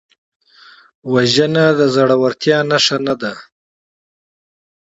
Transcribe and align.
وژنه 1.11 1.65
د 1.79 1.81
زړورتیا 1.95 2.57
نښه 2.69 2.97
نه 3.05 3.15
ده 3.21 3.33